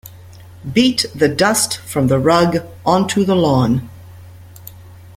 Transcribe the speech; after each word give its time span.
Beat 0.73 1.05
the 1.13 1.29
dust 1.29 1.77
from 1.77 2.07
the 2.07 2.17
rug 2.17 2.65
onto 2.83 3.23
the 3.23 3.35
lawn. 3.35 3.87